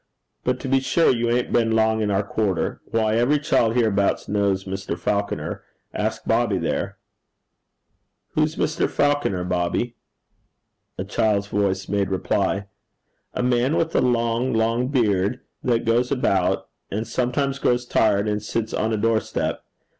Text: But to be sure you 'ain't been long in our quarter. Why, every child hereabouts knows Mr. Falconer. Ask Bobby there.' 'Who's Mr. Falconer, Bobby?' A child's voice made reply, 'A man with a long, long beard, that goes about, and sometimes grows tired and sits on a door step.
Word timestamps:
But 0.43 0.59
to 0.61 0.67
be 0.67 0.79
sure 0.79 1.15
you 1.15 1.29
'ain't 1.29 1.53
been 1.53 1.73
long 1.73 2.01
in 2.01 2.09
our 2.09 2.23
quarter. 2.23 2.81
Why, 2.85 3.13
every 3.13 3.37
child 3.37 3.75
hereabouts 3.75 4.27
knows 4.27 4.63
Mr. 4.63 4.97
Falconer. 4.97 5.61
Ask 5.93 6.23
Bobby 6.25 6.57
there.' 6.57 6.97
'Who's 8.33 8.55
Mr. 8.55 8.89
Falconer, 8.89 9.43
Bobby?' 9.43 9.95
A 10.97 11.03
child's 11.03 11.45
voice 11.49 11.87
made 11.87 12.09
reply, 12.09 12.65
'A 13.35 13.43
man 13.43 13.75
with 13.75 13.95
a 13.95 14.01
long, 14.01 14.53
long 14.53 14.87
beard, 14.87 15.41
that 15.63 15.85
goes 15.85 16.11
about, 16.11 16.67
and 16.89 17.07
sometimes 17.07 17.59
grows 17.59 17.85
tired 17.85 18.27
and 18.27 18.41
sits 18.41 18.73
on 18.73 18.91
a 18.93 18.97
door 18.97 19.19
step. 19.19 19.63